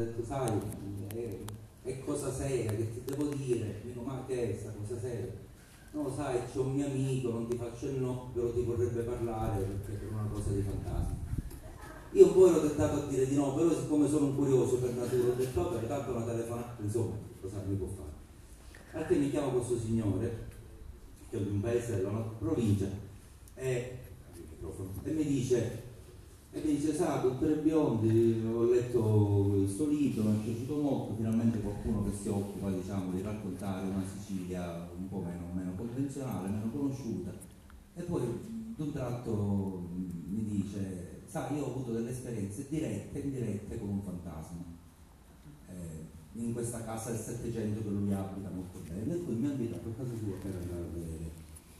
[0.00, 0.60] ha detto, sai,
[1.08, 1.38] è,
[1.82, 3.80] è cosa seria che ti devo dire.
[3.82, 5.32] Dico, ma che è questa cosa seria?
[5.92, 9.62] No, sai, c'è un mio amico, non ti faccio il no, però ti vorrebbe parlare
[9.62, 11.16] perché per una cosa di fantasma.
[12.12, 14.94] Io un po' ero tentato a dire di no, però siccome sono un curioso per
[14.94, 19.02] natura ho detto, vabbè, tanto una telefonata, insomma, cosa mi può fare?
[19.02, 20.46] A che mi chiama questo signore,
[21.28, 22.86] che è di un paese della nostra provincia,
[23.54, 23.98] e,
[25.02, 25.82] e mi dice,
[26.58, 31.60] e mi dice, sa, dottore Biondi, ho letto questo libro, mi è piaciuto molto, finalmente
[31.60, 36.70] qualcuno che si occupa diciamo, di raccontare una Sicilia un po' meno, meno convenzionale, meno
[36.70, 37.32] conosciuta.
[37.94, 38.22] E poi
[38.76, 44.02] d'un tratto mi dice, sa, io ho avuto delle esperienze dirette e indirette con un
[44.02, 44.64] fantasma.
[45.70, 49.50] Eh, in questa casa del Settecento che lui abita molto bene, e poi mi ha
[49.50, 50.54] invitato a casa sua per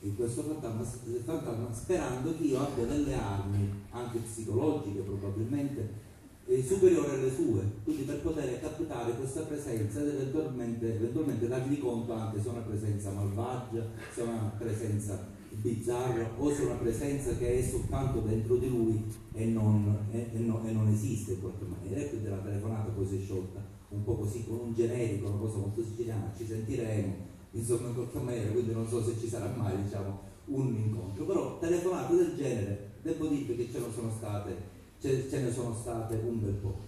[0.00, 0.84] in questo fantasma,
[1.24, 6.06] fantasma sperando che io abbia delle armi, anche psicologiche probabilmente,
[6.46, 12.12] eh, superiori alle sue, quindi per poter captare questa presenza ed eventualmente, eventualmente dargli conto
[12.12, 16.76] anche se è una presenza malvagia, se è una presenza bizzarra o se è una
[16.76, 21.32] presenza che è soltanto dentro di lui e non, e, e no, e non esiste
[21.32, 22.00] in qualche maniera.
[22.00, 25.38] E quindi la telefonata poi si è sciolta un po' così con un generico, una
[25.38, 29.52] cosa molto siciliana, ci sentiremo insomma in qualche maniera, quindi non so se ci sarà
[29.56, 34.56] mai diciamo, un incontro, però telefonate del genere, devo dire che ce ne sono state,
[35.00, 36.86] ce, ce ne sono state un bel po'.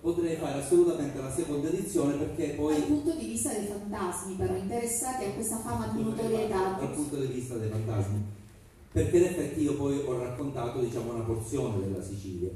[0.00, 2.74] Potrei fare assolutamente la seconda edizione perché poi...
[2.74, 6.78] Dal punto di vista dei fantasmi, però, interessati a questa fama di notorietà.
[6.78, 8.24] Dal punto di vista dei fantasmi,
[8.90, 12.50] perché in effetti io poi ho raccontato diciamo, una porzione della Sicilia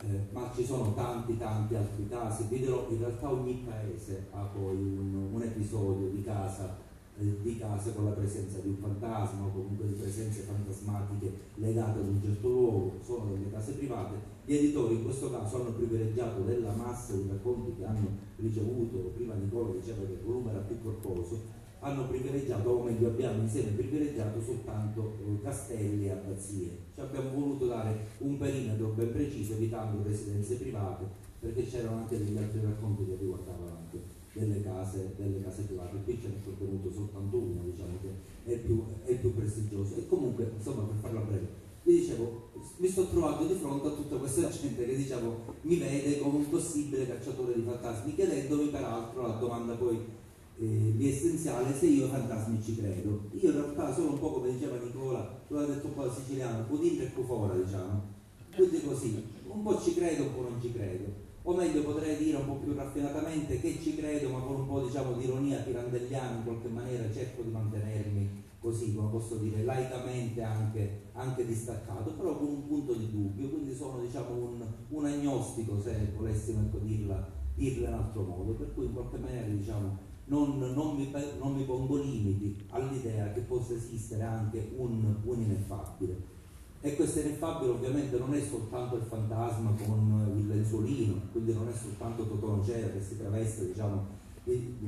[0.00, 4.42] eh, ma ci sono tanti tanti altri casi, vi dirò in realtà ogni paese ha
[4.42, 5.27] poi un
[5.68, 6.78] episodio di casa,
[7.18, 11.98] eh, di casa con la presenza di un fantasma o comunque di presenze fantasmatiche legate
[11.98, 14.36] ad un certo luogo, sono delle case private.
[14.46, 19.34] Gli editori in questo caso hanno privilegiato della massa di racconti che hanno ricevuto, prima
[19.34, 24.40] Nicola diceva che il volume era più corposo, hanno privilegiato, o meglio abbiamo insieme privilegiato
[24.40, 26.78] soltanto eh, castelli e abbazie.
[26.94, 32.36] Ci abbiamo voluto dare un perimetro ben preciso evitando residenze private perché c'erano anche degli
[32.36, 36.02] altri racconti che riguardavano anche delle case, delle case private.
[36.04, 39.96] Qui ce n'è contenuto soltanto uno, diciamo che è più, è più prestigioso.
[39.96, 44.16] E comunque, insomma, per farla breve, vi dicevo, mi sto trovando di fronte a tutta
[44.16, 49.34] questa gente che diciamo, mi vede come un possibile cacciatore di fantasmi, chiedendomi peraltro la
[49.34, 49.98] domanda poi
[50.60, 53.28] eh, essenziale se io fantasmi ci credo.
[53.32, 56.64] Io in realtà sono un po' come diceva Nicola, lo ha detto un po' siciliano,
[56.68, 58.16] budin e cufora diciamo.
[58.54, 61.26] Quindi così, un po' ci credo, un po' non ci credo.
[61.48, 64.82] O meglio potrei dire un po' più raffinatamente che ci credo, ma con un po'
[64.82, 70.42] diciamo di ironia pirandelliana in qualche maniera cerco di mantenermi così, come posso dire, laicamente
[70.42, 75.80] anche, anche distaccato, però con un punto di dubbio, quindi sono diciamo un, un agnostico
[75.80, 80.58] se volessimo ecco, dirla, dirla in altro modo, per cui in qualche maniera diciamo non,
[80.58, 86.36] non, mi, non, mi, pongo limiti all'idea che possa esistere anche un, un ineffabile.
[86.80, 91.72] E questo ineffabile ovviamente non è soltanto il fantasma con il lenzuolino, quindi non è
[91.72, 94.06] soltanto Totonocera che si traveste diciamo,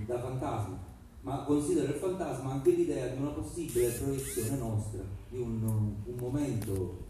[0.07, 0.79] da fantasma,
[1.23, 7.07] ma considera il fantasma anche l'idea di una possibile proiezione nostra, di un, un momento,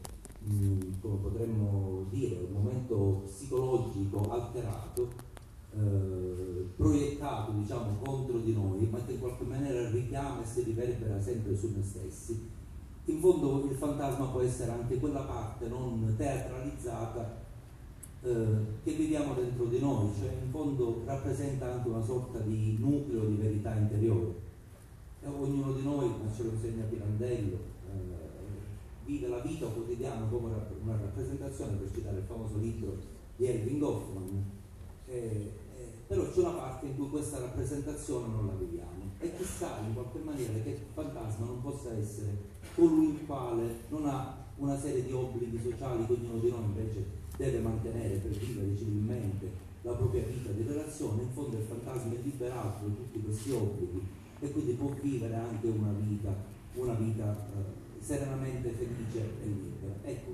[0.50, 5.28] mm, come potremmo dire, un momento psicologico alterato
[5.72, 11.20] eh, proiettato diciamo, contro di noi, ma che in qualche maniera richiama e si riverbera
[11.20, 12.48] sempre su noi stessi.
[13.10, 17.38] In fondo il fantasma può essere anche quella parte non teatralizzata
[18.22, 18.46] eh,
[18.84, 23.34] che viviamo dentro di noi, cioè in fondo rappresenta anche una sorta di nucleo di
[23.34, 24.32] verità interiore.
[25.22, 27.98] E ognuno di noi, ma ce lo insegna Pirandello, eh,
[29.04, 32.96] vive la vita quotidiana come una rappresentazione, per citare il famoso libro
[33.36, 34.44] di Erwin Goffman,
[35.08, 35.50] eh,
[36.06, 40.18] però c'è una parte in cui questa rappresentazione non la viviamo e chissà in qualche
[40.18, 42.36] maniera che il fantasma non possa essere
[42.74, 47.04] colui il quale non ha una serie di obblighi sociali che ognuno di noi invece
[47.36, 52.18] deve mantenere per vivere civilmente la propria vita di relazione, in fondo il fantasma è
[52.22, 54.06] liberato da tutti questi obblighi
[54.40, 56.34] e quindi può vivere anche una vita,
[56.74, 59.94] una vita eh, serenamente felice e libera.
[60.02, 60.32] Ecco,